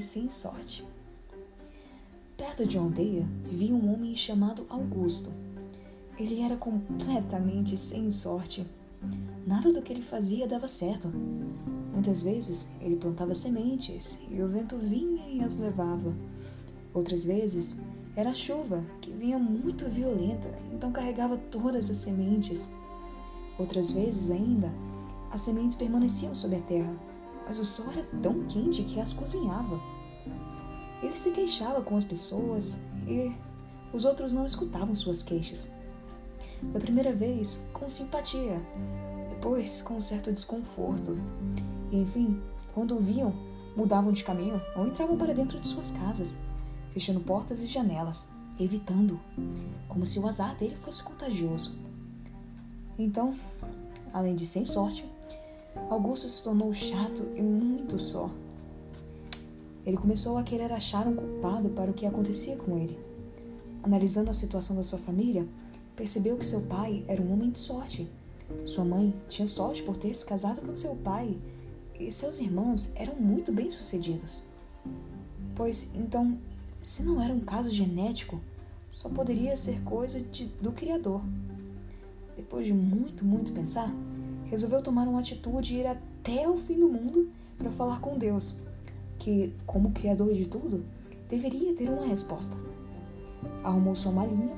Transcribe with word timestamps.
sem 0.00 0.30
sorte. 0.30 0.84
Perto 2.36 2.66
de 2.66 2.78
aldeia 2.78 3.26
vivia 3.44 3.74
um 3.74 3.92
homem 3.92 4.14
chamado 4.14 4.66
Augusto. 4.68 5.32
Ele 6.18 6.40
era 6.40 6.56
completamente 6.56 7.76
sem 7.76 8.10
sorte. 8.10 8.66
Nada 9.46 9.72
do 9.72 9.82
que 9.82 9.92
ele 9.92 10.02
fazia 10.02 10.46
dava 10.46 10.68
certo. 10.68 11.08
Muitas 11.92 12.22
vezes 12.22 12.68
ele 12.80 12.96
plantava 12.96 13.34
sementes 13.34 14.18
e 14.30 14.40
o 14.40 14.48
vento 14.48 14.76
vinha 14.76 15.28
e 15.28 15.42
as 15.42 15.56
levava. 15.56 16.14
Outras 16.94 17.24
vezes 17.24 17.76
era 18.14 18.30
a 18.30 18.34
chuva 18.34 18.84
que 19.00 19.12
vinha 19.12 19.38
muito 19.38 19.88
violenta, 19.88 20.48
então 20.72 20.92
carregava 20.92 21.36
todas 21.36 21.90
as 21.90 21.96
sementes. 21.96 22.72
Outras 23.58 23.90
vezes 23.90 24.30
ainda, 24.30 24.72
as 25.30 25.42
sementes 25.42 25.76
permaneciam 25.76 26.34
sob 26.34 26.54
a 26.56 26.60
terra, 26.60 26.96
mas 27.46 27.58
o 27.58 27.64
sol 27.64 27.86
era 27.92 28.02
tão 28.22 28.44
quente 28.46 28.82
que 28.82 29.00
as 29.00 29.12
cozinhava. 29.12 29.80
Ele 31.02 31.16
se 31.16 31.30
queixava 31.30 31.80
com 31.82 31.96
as 31.96 32.04
pessoas 32.04 32.80
e 33.06 33.32
os 33.92 34.04
outros 34.04 34.32
não 34.32 34.44
escutavam 34.44 34.94
suas 34.94 35.22
queixas. 35.22 35.70
Da 36.62 36.80
primeira 36.80 37.12
vez, 37.12 37.60
com 37.72 37.88
simpatia, 37.88 38.60
depois 39.30 39.80
com 39.80 39.94
um 39.94 40.00
certo 40.00 40.32
desconforto. 40.32 41.16
E, 41.90 41.98
enfim, 41.98 42.42
quando 42.74 42.96
o 42.96 43.00
viam, 43.00 43.32
mudavam 43.76 44.12
de 44.12 44.24
caminho 44.24 44.60
ou 44.76 44.86
entravam 44.86 45.16
para 45.16 45.32
dentro 45.32 45.60
de 45.60 45.68
suas 45.68 45.90
casas, 45.92 46.36
fechando 46.90 47.20
portas 47.20 47.62
e 47.62 47.66
janelas, 47.66 48.28
evitando, 48.58 49.20
como 49.88 50.04
se 50.04 50.18
o 50.18 50.26
azar 50.26 50.56
dele 50.56 50.76
fosse 50.76 51.02
contagioso. 51.02 51.78
Então, 52.98 53.34
além 54.12 54.34
de 54.34 54.46
sem 54.46 54.66
sorte, 54.66 55.08
Augusto 55.88 56.28
se 56.28 56.42
tornou 56.42 56.74
chato 56.74 57.26
e 57.36 57.42
muito 57.42 57.98
só. 57.98 58.28
Ele 59.88 59.96
começou 59.96 60.36
a 60.36 60.42
querer 60.42 60.70
achar 60.70 61.06
um 61.06 61.16
culpado 61.16 61.70
para 61.70 61.90
o 61.90 61.94
que 61.94 62.04
acontecia 62.04 62.58
com 62.58 62.76
ele. 62.76 62.98
Analisando 63.82 64.28
a 64.28 64.34
situação 64.34 64.76
da 64.76 64.82
sua 64.82 64.98
família, 64.98 65.48
percebeu 65.96 66.36
que 66.36 66.44
seu 66.44 66.60
pai 66.60 67.02
era 67.08 67.22
um 67.22 67.32
homem 67.32 67.48
de 67.48 67.58
sorte. 67.58 68.06
Sua 68.66 68.84
mãe 68.84 69.14
tinha 69.30 69.48
sorte 69.48 69.82
por 69.82 69.96
ter 69.96 70.12
se 70.12 70.26
casado 70.26 70.60
com 70.60 70.74
seu 70.74 70.94
pai 70.94 71.38
e 71.98 72.12
seus 72.12 72.38
irmãos 72.38 72.90
eram 72.94 73.14
muito 73.14 73.50
bem-sucedidos. 73.50 74.42
Pois 75.56 75.90
então, 75.94 76.36
se 76.82 77.02
não 77.02 77.18
era 77.18 77.32
um 77.32 77.40
caso 77.40 77.70
genético, 77.70 78.38
só 78.90 79.08
poderia 79.08 79.56
ser 79.56 79.82
coisa 79.84 80.20
de, 80.20 80.48
do 80.60 80.70
Criador. 80.70 81.22
Depois 82.36 82.66
de 82.66 82.74
muito, 82.74 83.24
muito 83.24 83.52
pensar, 83.52 83.90
resolveu 84.44 84.82
tomar 84.82 85.08
uma 85.08 85.20
atitude 85.20 85.74
e 85.74 85.78
ir 85.78 85.86
até 85.86 86.46
o 86.46 86.58
fim 86.58 86.78
do 86.78 86.90
mundo 86.90 87.30
para 87.56 87.70
falar 87.70 88.00
com 88.00 88.18
Deus, 88.18 88.54
que, 89.18 89.54
como 89.66 89.92
Criador 89.92 90.32
de 90.32 90.46
tudo, 90.46 90.84
deveria 91.28 91.74
ter 91.74 91.88
uma 91.88 92.06
resposta. 92.06 92.56
Arrumou 93.62 93.94
sua 93.94 94.12
malinha, 94.12 94.50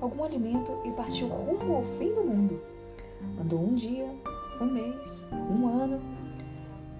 algum 0.00 0.24
alimento 0.24 0.72
e 0.84 0.90
partiu 0.92 1.28
rumo 1.28 1.76
ao 1.76 1.84
fim 1.84 2.12
do 2.14 2.24
mundo. 2.24 2.60
Andou 3.40 3.60
um 3.60 3.74
dia, 3.74 4.08
um 4.60 4.66
mês, 4.66 5.26
um 5.32 5.68
ano, 5.68 6.00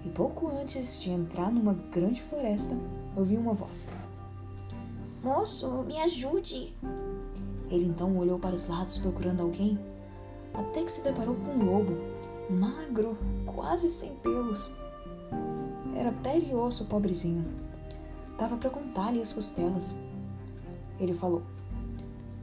e 0.05 0.09
pouco 0.09 0.47
antes 0.47 1.01
de 1.01 1.11
entrar 1.11 1.51
numa 1.51 1.73
grande 1.91 2.21
floresta, 2.23 2.77
ouviu 3.15 3.39
uma 3.39 3.53
voz. 3.53 3.87
Moço, 5.23 5.83
me 5.83 5.99
ajude! 5.99 6.73
Ele 7.69 7.85
então 7.85 8.15
olhou 8.17 8.39
para 8.39 8.55
os 8.55 8.67
lados 8.67 8.97
procurando 8.97 9.41
alguém, 9.41 9.77
até 10.53 10.83
que 10.83 10.91
se 10.91 11.03
deparou 11.03 11.35
com 11.35 11.51
um 11.51 11.65
lobo, 11.65 11.97
magro, 12.49 13.17
quase 13.45 13.89
sem 13.89 14.15
pelos. 14.15 14.71
Era 15.97 16.11
pele 16.11 16.51
e 16.51 16.53
osso, 16.53 16.85
pobrezinho. 16.85 17.43
Dava 18.37 18.55
para 18.55 18.69
contar-lhe 18.69 19.19
as 19.19 19.33
costelas. 19.33 19.95
Ele 20.99 21.11
falou: 21.11 21.41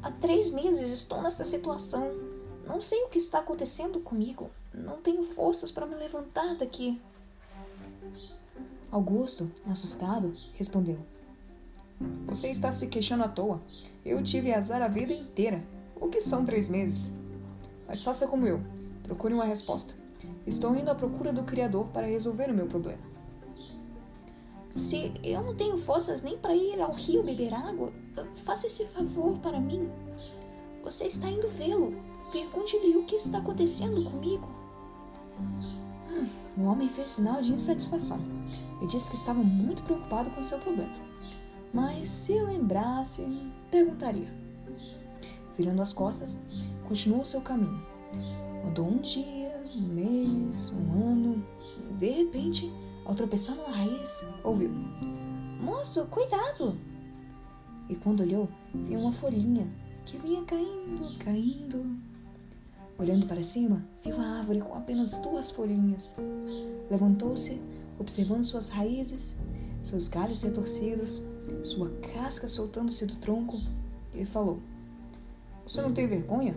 Há 0.02 0.10
três 0.10 0.50
meses 0.50 0.90
estou 0.90 1.22
nessa 1.22 1.44
situação. 1.44 2.12
Não 2.66 2.80
sei 2.80 3.04
o 3.04 3.08
que 3.08 3.18
está 3.18 3.38
acontecendo 3.38 4.00
comigo. 4.00 4.50
Não 4.72 4.96
tenho 4.96 5.22
forças 5.22 5.70
para 5.70 5.86
me 5.86 5.94
levantar 5.94 6.56
daqui. 6.56 7.00
Augusto, 8.90 9.48
assustado, 9.70 10.36
respondeu: 10.54 10.98
Você 12.26 12.48
está 12.48 12.72
se 12.72 12.88
queixando 12.88 13.22
à 13.22 13.28
toa. 13.28 13.62
Eu 14.04 14.20
tive 14.20 14.52
azar 14.52 14.82
a 14.82 14.88
vida 14.88 15.12
inteira. 15.12 15.62
O 16.00 16.08
que 16.08 16.20
são 16.20 16.44
três 16.44 16.68
meses? 16.68 17.12
Mas 17.86 18.02
faça 18.02 18.26
como 18.26 18.48
eu. 18.48 18.60
Procure 19.04 19.32
uma 19.32 19.44
resposta. 19.44 19.94
Estou 20.44 20.74
indo 20.74 20.90
à 20.90 20.94
procura 20.94 21.32
do 21.32 21.44
Criador 21.44 21.86
para 21.86 22.08
resolver 22.08 22.50
o 22.50 22.54
meu 22.54 22.66
problema. 22.66 23.13
Se 24.74 25.12
eu 25.22 25.40
não 25.40 25.54
tenho 25.54 25.78
forças 25.78 26.24
nem 26.24 26.36
para 26.36 26.52
ir 26.52 26.80
ao 26.80 26.92
rio 26.92 27.22
beber 27.22 27.54
água, 27.54 27.92
faça 28.44 28.66
esse 28.66 28.84
favor 28.86 29.38
para 29.38 29.60
mim. 29.60 29.88
Você 30.82 31.04
está 31.04 31.30
indo 31.30 31.48
vê-lo. 31.48 31.94
Pergunte-lhe 32.32 32.96
o 32.96 33.04
que 33.04 33.14
está 33.14 33.38
acontecendo 33.38 34.02
comigo. 34.10 34.48
Hum, 36.10 36.26
o 36.58 36.62
homem 36.64 36.88
fez 36.88 37.12
sinal 37.12 37.40
de 37.40 37.52
insatisfação 37.52 38.18
e 38.82 38.86
disse 38.88 39.10
que 39.10 39.16
estava 39.16 39.44
muito 39.44 39.84
preocupado 39.84 40.30
com 40.30 40.42
seu 40.42 40.58
problema. 40.58 40.96
Mas 41.72 42.10
se 42.10 42.32
lembrasse, 42.42 43.24
perguntaria. 43.70 44.28
Virando 45.56 45.82
as 45.82 45.92
costas, 45.92 46.36
continuou 46.88 47.24
seu 47.24 47.40
caminho. 47.40 47.80
Andou 48.66 48.88
um 48.88 48.98
dia, 48.98 49.60
um 49.76 49.82
mês, 49.82 50.72
um 50.72 50.92
ano, 50.94 51.46
e 51.90 51.94
de 51.94 52.10
repente, 52.10 52.72
ao 53.04 53.14
tropeçar 53.14 53.56
numa 53.56 53.70
raiz, 53.70 54.24
ouviu: 54.42 54.70
Moço, 55.60 56.06
cuidado! 56.06 56.76
E 57.88 57.94
quando 57.94 58.20
olhou, 58.20 58.48
viu 58.74 59.00
uma 59.00 59.12
folhinha 59.12 59.66
que 60.04 60.16
vinha 60.18 60.42
caindo, 60.44 61.18
caindo. 61.18 61.96
Olhando 62.98 63.26
para 63.26 63.42
cima, 63.42 63.84
viu 64.02 64.16
a 64.16 64.38
árvore 64.38 64.60
com 64.60 64.74
apenas 64.74 65.18
duas 65.18 65.50
folhinhas. 65.50 66.16
Levantou-se, 66.90 67.60
observando 67.98 68.44
suas 68.44 68.68
raízes, 68.68 69.36
seus 69.82 70.08
galhos 70.08 70.42
retorcidos, 70.42 71.20
sua 71.62 71.90
casca 72.14 72.48
soltando-se 72.48 73.04
do 73.04 73.16
tronco, 73.16 73.60
e 74.14 74.24
falou: 74.24 74.60
Você 75.62 75.82
não 75.82 75.92
tem 75.92 76.06
vergonha? 76.06 76.56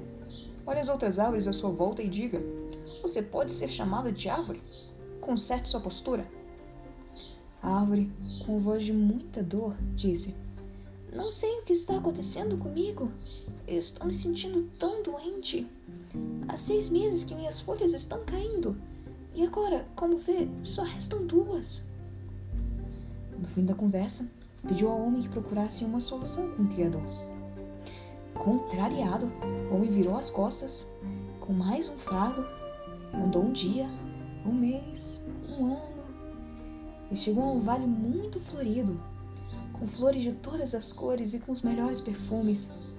Olhe 0.66 0.80
as 0.80 0.90
outras 0.90 1.18
árvores 1.18 1.48
à 1.48 1.54
sua 1.54 1.72
volta 1.72 2.04
e 2.04 2.08
diga: 2.08 2.42
Você 3.02 3.22
pode 3.22 3.52
ser 3.52 3.70
chamado 3.70 4.12
de 4.12 4.30
árvore? 4.30 4.62
Conserte 5.20 5.68
sua 5.68 5.82
postura. 5.82 6.37
A 7.62 7.80
árvore, 7.80 8.12
com 8.46 8.60
voz 8.60 8.84
de 8.84 8.94
muita 8.94 9.42
dor, 9.42 9.76
disse: 9.96 10.36
Não 11.14 11.32
sei 11.32 11.60
o 11.60 11.64
que 11.64 11.74
está 11.74 11.98
acontecendo 11.98 12.58
comigo. 12.58 13.12
Eu 13.68 13.80
estou 13.80 14.08
me 14.08 14.14
sentindo 14.14 14.64
tão 14.80 15.04
doente. 15.04 15.68
Há 16.48 16.56
seis 16.56 16.90
meses 16.90 17.24
que 17.24 17.36
minhas 17.36 17.60
folhas 17.60 17.94
estão 17.94 18.24
caindo. 18.24 18.78
E 19.36 19.44
agora, 19.44 19.86
como 19.96 20.18
vê, 20.18 20.48
só 20.64 20.84
restam 20.84 21.26
duas. 21.26 21.84
No 23.38 23.46
fim 23.48 23.66
da 23.66 23.76
conversa, 23.76 24.28
pediu 24.68 24.90
ao 24.90 25.00
homem 25.00 25.22
que 25.22 25.30
procurasse 25.30 25.86
uma 25.86 26.00
solução 26.00 26.52
com 26.52 26.64
o 26.64 26.68
Criador. 26.68 27.04
Contrariado, 28.34 29.32
o 29.70 29.76
homem 29.76 29.92
virou 29.92 30.16
as 30.16 30.30
costas, 30.30 30.88
com 31.40 31.54
mais 31.54 31.90
um 31.90 31.98
fardo, 31.98 32.46
andou 33.14 33.44
um 33.44 33.52
dia, 33.52 33.88
um 34.46 34.54
mês, 34.54 35.26
um 35.50 35.66
ano, 35.66 35.97
e 37.12 37.16
chegou 37.16 37.44
a 37.44 37.52
um 37.52 37.60
vale 37.60 37.86
muito 37.86 38.40
florido, 38.40 39.00
com 39.74 39.88
flores 39.88 40.24
de 40.24 40.34
todas 40.34 40.74
as 40.74 40.92
cores 40.92 41.34
e 41.34 41.40
com 41.40 41.52
os 41.52 41.62
melhores 41.62 42.02
perfumes. 42.02 42.90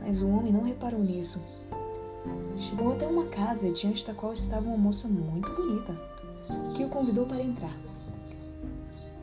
Mas 0.00 0.22
o 0.22 0.28
homem 0.28 0.52
não 0.52 0.62
reparou 0.62 1.00
nisso. 1.00 1.40
Chegou 2.56 2.92
até 2.92 3.06
uma 3.06 3.26
casa 3.26 3.70
diante 3.70 4.04
da 4.04 4.14
qual 4.14 4.32
estava 4.32 4.66
uma 4.66 4.78
moça 4.78 5.08
muito 5.08 5.50
bonita, 5.54 5.94
que 6.74 6.84
o 6.84 6.88
convidou 6.88 7.26
para 7.26 7.42
entrar. 7.42 7.76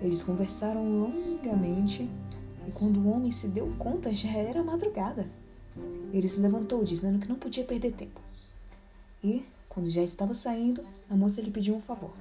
Eles 0.01 0.23
conversaram 0.23 0.83
longamente 0.83 2.09
e 2.67 2.71
quando 2.71 2.99
o 2.99 3.09
homem 3.09 3.31
se 3.31 3.47
deu 3.47 3.73
conta 3.77 4.13
já 4.13 4.29
era 4.29 4.63
madrugada. 4.63 5.27
Ele 6.11 6.27
se 6.27 6.39
levantou, 6.39 6.83
dizendo 6.83 7.19
que 7.19 7.29
não 7.29 7.35
podia 7.35 7.63
perder 7.63 7.93
tempo. 7.93 8.19
E, 9.23 9.45
quando 9.69 9.89
já 9.89 10.03
estava 10.03 10.33
saindo, 10.33 10.83
a 11.09 11.15
moça 11.15 11.41
lhe 11.41 11.51
pediu 11.51 11.75
um 11.75 11.79
favor. 11.79 12.11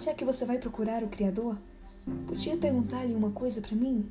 Já 0.00 0.14
que 0.14 0.24
você 0.24 0.46
vai 0.46 0.58
procurar 0.58 1.04
o 1.04 1.08
Criador, 1.08 1.58
podia 2.26 2.56
perguntar-lhe 2.56 3.14
uma 3.14 3.30
coisa 3.32 3.60
para 3.60 3.76
mim? 3.76 4.10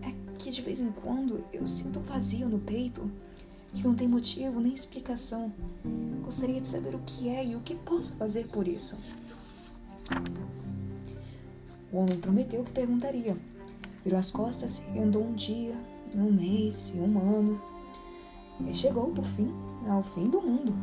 É 0.00 0.34
que 0.38 0.50
de 0.50 0.62
vez 0.62 0.80
em 0.80 0.90
quando 0.90 1.44
eu 1.52 1.66
sinto 1.66 1.98
um 1.98 2.02
vazio 2.02 2.48
no 2.48 2.58
peito 2.58 3.10
que 3.74 3.84
não 3.84 3.94
tem 3.94 4.08
motivo 4.08 4.58
nem 4.58 4.72
explicação. 4.72 5.52
Gostaria 6.24 6.58
de 6.62 6.66
saber 6.66 6.94
o 6.94 7.00
que 7.00 7.28
é 7.28 7.44
e 7.44 7.56
o 7.56 7.60
que 7.60 7.74
posso 7.74 8.14
fazer 8.14 8.48
por 8.48 8.66
isso. 8.66 8.96
O 11.92 11.98
homem 11.98 12.18
prometeu 12.18 12.64
que 12.64 12.72
perguntaria. 12.72 13.36
Virou 14.02 14.18
as 14.18 14.30
costas 14.30 14.82
e 14.94 14.98
andou 14.98 15.22
um 15.22 15.34
dia, 15.34 15.76
um 16.14 16.32
mês 16.32 16.94
e 16.94 17.00
um 17.00 17.18
ano. 17.18 17.60
E 18.66 18.72
chegou, 18.72 19.10
por 19.10 19.26
fim, 19.26 19.52
ao 19.86 20.02
fim 20.02 20.30
do 20.30 20.40
mundo. 20.40 20.74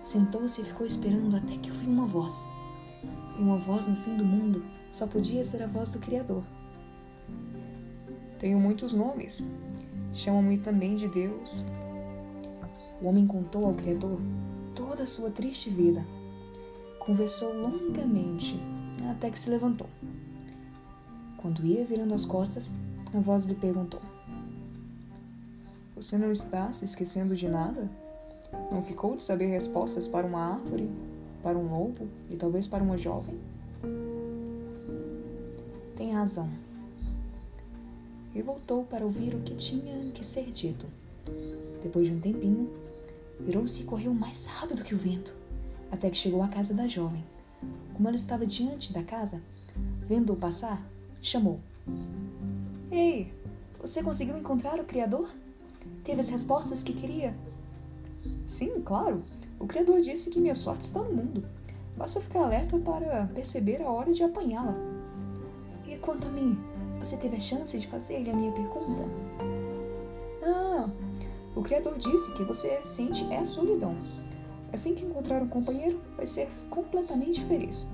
Sentou-se 0.00 0.60
e 0.60 0.64
ficou 0.64 0.86
esperando 0.86 1.34
até 1.36 1.56
que 1.56 1.72
ouviu 1.72 1.90
uma 1.90 2.06
voz. 2.06 2.46
E 3.38 3.42
uma 3.42 3.58
voz 3.58 3.86
no 3.86 3.96
fim 3.96 4.16
do 4.16 4.24
mundo 4.24 4.64
só 4.90 5.06
podia 5.06 5.42
ser 5.42 5.62
a 5.62 5.66
voz 5.66 5.90
do 5.90 5.98
Criador. 5.98 6.44
Tenho 8.38 8.58
muitos 8.60 8.92
nomes. 8.92 9.46
Chamam-me 10.12 10.58
também 10.58 10.96
de 10.96 11.08
Deus. 11.08 11.64
O 13.00 13.06
homem 13.06 13.26
contou 13.26 13.64
ao 13.64 13.74
Criador 13.74 14.20
toda 14.74 15.02
a 15.02 15.06
sua 15.06 15.30
triste 15.30 15.70
vida. 15.70 16.04
Conversou 16.98 17.52
longamente 17.52 18.60
até 19.10 19.30
que 19.30 19.38
se 19.38 19.50
levantou. 19.50 19.88
Quando 21.38 21.64
ia 21.66 21.84
virando 21.84 22.14
as 22.14 22.24
costas, 22.24 22.74
a 23.12 23.20
voz 23.20 23.44
lhe 23.44 23.54
perguntou: 23.54 24.00
Você 25.96 26.16
não 26.16 26.30
está 26.30 26.72
se 26.72 26.84
esquecendo 26.84 27.34
de 27.34 27.48
nada? 27.48 27.90
Não 28.70 28.80
ficou 28.80 29.16
de 29.16 29.22
saber 29.22 29.46
respostas 29.46 30.08
para 30.08 30.26
uma 30.26 30.40
árvore, 30.40 30.88
para 31.44 31.58
um 31.58 31.70
lobo 31.70 32.08
e 32.30 32.36
talvez 32.36 32.66
para 32.66 32.82
uma 32.82 32.96
jovem? 32.96 33.38
Tem 35.94 36.10
razão. 36.10 36.48
E 38.34 38.40
voltou 38.40 38.84
para 38.84 39.04
ouvir 39.04 39.34
o 39.34 39.40
que 39.40 39.54
tinha 39.54 40.10
que 40.12 40.24
ser 40.24 40.50
dito. 40.50 40.86
Depois 41.82 42.06
de 42.06 42.14
um 42.14 42.18
tempinho, 42.18 42.70
virou-se 43.38 43.82
e 43.82 43.84
correu 43.84 44.14
mais 44.14 44.46
rápido 44.46 44.82
que 44.82 44.94
o 44.94 44.98
vento, 44.98 45.34
até 45.92 46.08
que 46.08 46.16
chegou 46.16 46.42
à 46.42 46.48
casa 46.48 46.72
da 46.72 46.88
jovem. 46.88 47.22
Como 47.92 48.08
ela 48.08 48.16
estava 48.16 48.46
diante 48.46 48.90
da 48.90 49.02
casa, 49.02 49.42
vendo-o 50.00 50.36
passar, 50.36 50.82
chamou: 51.22 51.60
Ei, 52.90 53.30
você 53.78 54.02
conseguiu 54.02 54.36
encontrar 54.38 54.80
o 54.80 54.84
Criador? 54.84 55.28
Teve 56.02 56.20
as 56.20 56.30
respostas 56.30 56.82
que 56.82 56.94
queria? 56.94 57.34
Sim, 58.46 58.80
claro. 58.80 59.22
O 59.64 59.66
Criador 59.66 60.02
disse 60.02 60.28
que 60.28 60.38
minha 60.38 60.54
sorte 60.54 60.82
está 60.82 61.00
no 61.00 61.10
mundo. 61.10 61.42
Basta 61.96 62.20
ficar 62.20 62.40
alerta 62.40 62.76
para 62.76 63.30
perceber 63.34 63.80
a 63.80 63.90
hora 63.90 64.12
de 64.12 64.22
apanhá-la. 64.22 64.76
E 65.86 65.96
quanto 65.96 66.26
a 66.26 66.30
mim, 66.30 66.58
você 66.98 67.16
teve 67.16 67.36
a 67.36 67.40
chance 67.40 67.78
de 67.78 67.86
fazer-lhe 67.86 68.28
a 68.28 68.36
minha 68.36 68.52
pergunta? 68.52 69.08
Ah, 70.42 70.90
o 71.56 71.62
Criador 71.62 71.96
disse 71.96 72.30
que 72.34 72.44
você 72.44 72.78
sente 72.84 73.24
é 73.32 73.38
a 73.38 73.44
solidão. 73.46 73.96
Assim 74.70 74.94
que 74.94 75.02
encontrar 75.02 75.42
um 75.42 75.48
companheiro, 75.48 75.98
vai 76.14 76.26
ser 76.26 76.46
completamente 76.68 77.42
feliz. 77.44 77.86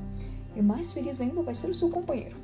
E 0.56 0.60
mais 0.60 0.92
feliz 0.92 1.20
ainda 1.20 1.40
vai 1.40 1.54
ser 1.54 1.68
o 1.70 1.74
seu 1.74 1.88
companheiro. 1.88 2.36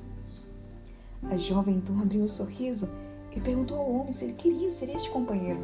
A 1.24 1.36
jovem 1.36 1.74
então 1.74 2.00
abriu 2.00 2.22
um 2.22 2.28
sorriso 2.28 2.88
e 3.34 3.40
perguntou 3.40 3.76
ao 3.76 3.90
homem 3.90 4.12
se 4.12 4.24
ele 4.24 4.34
queria 4.34 4.70
ser 4.70 4.88
este 4.88 5.10
companheiro. 5.10 5.58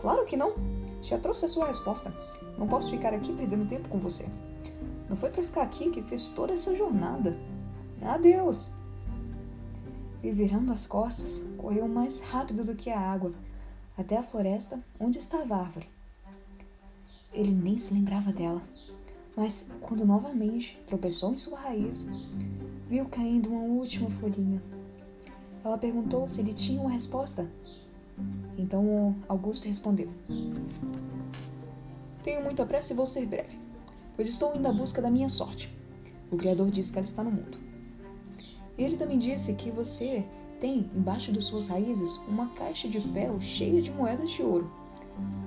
Claro 0.00 0.24
que 0.24 0.36
não. 0.36 0.71
Já 1.02 1.18
trouxe 1.18 1.44
a 1.44 1.48
sua 1.48 1.66
resposta. 1.66 2.12
Não 2.56 2.66
posso 2.68 2.90
ficar 2.90 3.12
aqui 3.12 3.32
perdendo 3.32 3.68
tempo 3.68 3.88
com 3.88 3.98
você. 3.98 4.28
Não 5.08 5.16
foi 5.16 5.30
para 5.30 5.42
ficar 5.42 5.62
aqui 5.62 5.90
que 5.90 6.00
fiz 6.00 6.28
toda 6.30 6.54
essa 6.54 6.74
jornada. 6.74 7.36
Adeus. 8.00 8.70
E 10.22 10.30
virando 10.30 10.72
as 10.72 10.86
costas, 10.86 11.44
correu 11.58 11.88
mais 11.88 12.20
rápido 12.20 12.64
do 12.64 12.76
que 12.76 12.90
a 12.90 12.98
água, 12.98 13.32
até 13.98 14.16
a 14.16 14.22
floresta 14.22 14.82
onde 14.98 15.18
estava 15.18 15.56
a 15.56 15.58
árvore. 15.58 15.88
Ele 17.32 17.50
nem 17.50 17.76
se 17.76 17.92
lembrava 17.92 18.32
dela, 18.32 18.62
mas 19.36 19.70
quando 19.80 20.06
novamente 20.06 20.80
tropeçou 20.86 21.32
em 21.32 21.36
sua 21.36 21.58
raiz, 21.58 22.06
viu 22.86 23.06
caindo 23.06 23.50
uma 23.50 23.62
última 23.62 24.08
folhinha. 24.10 24.62
Ela 25.64 25.78
perguntou 25.78 26.28
se 26.28 26.40
ele 26.40 26.52
tinha 26.52 26.80
uma 26.80 26.90
resposta. 26.90 27.50
Então 28.56 29.16
Augusto 29.28 29.66
respondeu: 29.66 30.08
Tenho 32.22 32.42
muita 32.42 32.66
pressa 32.66 32.92
e 32.92 32.96
vou 32.96 33.06
ser 33.06 33.26
breve, 33.26 33.58
pois 34.14 34.28
estou 34.28 34.54
indo 34.54 34.66
à 34.66 34.72
busca 34.72 35.02
da 35.02 35.10
minha 35.10 35.28
sorte. 35.28 35.74
O 36.30 36.36
Criador 36.36 36.70
disse 36.70 36.92
que 36.92 36.98
ela 36.98 37.04
está 37.04 37.22
no 37.22 37.30
mundo. 37.30 37.58
Ele 38.78 38.96
também 38.96 39.18
disse 39.18 39.54
que 39.54 39.70
você 39.70 40.24
tem 40.60 40.90
embaixo 40.94 41.32
de 41.32 41.42
suas 41.42 41.68
raízes 41.68 42.16
uma 42.28 42.48
caixa 42.50 42.88
de 42.88 43.00
ferro 43.00 43.40
cheia 43.40 43.82
de 43.82 43.90
moedas 43.90 44.30
de 44.30 44.42
ouro. 44.42 44.70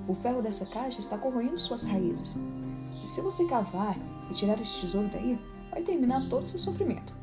O 0.06 0.14
ferro 0.14 0.42
dessa 0.42 0.66
caixa 0.66 1.00
está 1.00 1.18
corroendo 1.18 1.58
suas 1.58 1.82
raízes. 1.82 2.36
E 3.02 3.06
se 3.06 3.20
você 3.20 3.46
cavar 3.46 3.96
e 4.30 4.34
tirar 4.34 4.60
esse 4.60 4.80
tesouro 4.80 5.08
daí, 5.08 5.38
vai 5.70 5.82
terminar 5.82 6.28
todo 6.28 6.44
o 6.44 6.46
seu 6.46 6.58
sofrimento. 6.58 7.14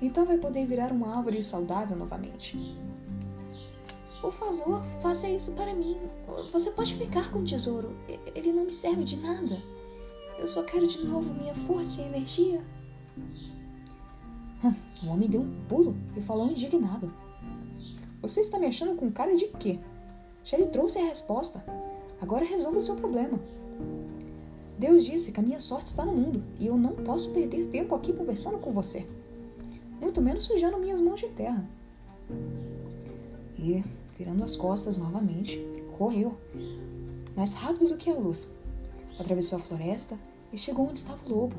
Então 0.00 0.26
vai 0.26 0.38
poder 0.38 0.66
virar 0.66 0.92
uma 0.92 1.16
árvore 1.16 1.42
saudável 1.42 1.96
novamente. 1.96 2.76
Por 4.20 4.32
favor, 4.32 4.82
faça 5.00 5.28
isso 5.28 5.54
para 5.54 5.72
mim. 5.72 5.96
Você 6.52 6.70
pode 6.72 6.94
ficar 6.94 7.30
com 7.30 7.38
o 7.38 7.44
tesouro. 7.44 7.94
Ele 8.34 8.52
não 8.52 8.64
me 8.64 8.72
serve 8.72 9.04
de 9.04 9.16
nada. 9.16 9.62
Eu 10.38 10.46
só 10.46 10.62
quero 10.62 10.86
de 10.86 11.04
novo 11.04 11.32
minha 11.34 11.54
força 11.54 12.02
e 12.02 12.06
energia. 12.06 12.62
O 15.04 15.10
homem 15.10 15.28
deu 15.28 15.42
um 15.42 15.64
pulo 15.68 15.96
e 16.16 16.20
falou 16.20 16.50
indignado. 16.50 17.12
Você 18.20 18.40
está 18.40 18.58
me 18.58 18.66
achando 18.66 18.96
com 18.96 19.12
cara 19.12 19.36
de 19.36 19.46
quê? 19.46 19.78
Já 20.42 20.58
lhe 20.58 20.66
trouxe 20.66 20.98
a 20.98 21.04
resposta. 21.04 21.64
Agora 22.20 22.44
resolva 22.44 22.78
o 22.78 22.80
seu 22.80 22.96
problema. 22.96 23.38
Deus 24.76 25.04
disse 25.04 25.30
que 25.30 25.40
a 25.40 25.42
minha 25.42 25.60
sorte 25.60 25.86
está 25.86 26.04
no 26.04 26.12
mundo 26.12 26.42
e 26.58 26.66
eu 26.66 26.76
não 26.76 26.94
posso 26.94 27.30
perder 27.30 27.66
tempo 27.66 27.94
aqui 27.94 28.12
conversando 28.12 28.58
com 28.58 28.72
você. 28.72 29.06
Muito 30.00 30.20
menos 30.20 30.44
sujando 30.44 30.78
minhas 30.78 31.00
mãos 31.00 31.20
de 31.20 31.28
terra. 31.28 31.68
E, 33.58 33.84
virando 34.18 34.42
as 34.42 34.56
costas 34.56 34.98
novamente, 34.98 35.58
correu, 35.96 36.36
mais 37.36 37.52
rápido 37.52 37.88
do 37.88 37.96
que 37.96 38.10
a 38.10 38.14
luz. 38.14 38.58
Atravessou 39.18 39.58
a 39.58 39.62
floresta 39.62 40.18
e 40.52 40.58
chegou 40.58 40.88
onde 40.88 40.98
estava 40.98 41.24
o 41.24 41.28
lobo, 41.28 41.56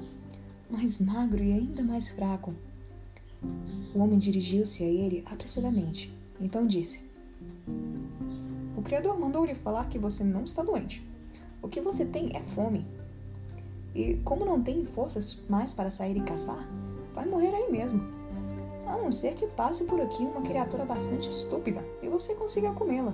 mais 0.70 1.00
magro 1.00 1.42
e 1.42 1.54
ainda 1.54 1.82
mais 1.82 2.10
fraco. 2.10 2.54
O 3.96 4.00
homem 4.00 4.20
dirigiu-se 4.20 4.84
a 4.84 4.88
ele 4.88 5.24
apressadamente. 5.26 6.14
Então 6.40 6.68
disse: 6.68 7.02
O 8.78 8.82
Criador 8.82 9.18
mandou 9.18 9.46
lhe 9.46 9.56
falar 9.56 9.88
que 9.88 9.98
você 9.98 10.24
não 10.24 10.44
está 10.44 10.62
doente. 10.62 11.06
O 11.62 11.68
que 11.68 11.82
você 11.82 12.06
tem 12.06 12.36
é 12.36 12.42
fome. 12.42 12.86
E 13.96 14.16
como 14.24 14.46
não 14.46 14.62
tem 14.62 14.86
forças 14.86 15.42
mais 15.50 15.74
para 15.74 15.90
sair 15.90 16.18
e 16.18 16.22
caçar, 16.22 16.70
vai 17.14 17.26
morrer 17.26 17.54
aí 17.54 17.72
mesmo. 17.72 18.02
A 18.86 18.98
não 18.98 19.12
ser 19.12 19.36
que 19.36 19.48
passe 19.48 19.84
por 19.84 20.00
aqui 20.02 20.24
uma 20.24 20.42
criatura 20.42 20.86
bastante 20.86 21.30
estúpida 21.30 21.84
você 22.20 22.36
consiga 22.36 22.74
comê-la. 22.74 23.14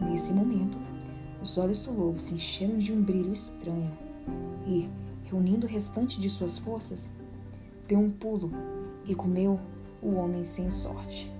Nesse 0.00 0.32
momento, 0.32 0.76
os 1.40 1.56
olhos 1.56 1.86
do 1.86 1.92
lobo 1.92 2.18
se 2.18 2.34
encheram 2.34 2.76
de 2.78 2.92
um 2.92 3.00
brilho 3.00 3.32
estranho 3.32 3.96
e, 4.66 4.88
reunindo 5.24 5.64
o 5.64 5.70
restante 5.70 6.20
de 6.20 6.28
suas 6.28 6.58
forças, 6.58 7.12
deu 7.86 8.00
um 8.00 8.10
pulo 8.10 8.50
e 9.06 9.14
comeu 9.14 9.60
o 10.02 10.14
homem 10.14 10.44
sem 10.44 10.68
sorte. 10.70 11.32